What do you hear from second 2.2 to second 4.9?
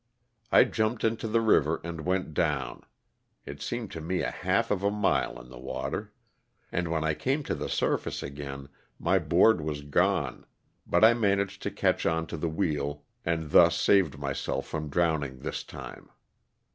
down (it seemed to me a half of a